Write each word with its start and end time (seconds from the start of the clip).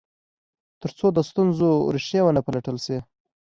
تر 0.81 0.89
څو 0.97 1.07
د 1.13 1.19
ستونزو 1.29 1.69
ریښې 1.93 2.19
و 2.23 2.29
نه 2.35 2.41
پلټل 2.45 2.77
شي. 2.85 2.97